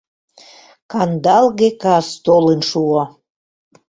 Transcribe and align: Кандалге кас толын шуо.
Кандалге 0.91 1.69
кас 1.81 2.07
толын 2.25 2.61
шуо. 2.69 3.03